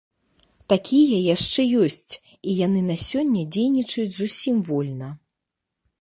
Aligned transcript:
Такія 0.71 1.17
яшчэ 1.35 1.61
ёсць, 1.83 2.13
і 2.49 2.57
яны 2.65 2.81
на 2.89 2.97
сёння 3.09 3.41
дзейнічаюць 3.53 4.17
зусім 4.19 4.55
вольна. 4.71 5.09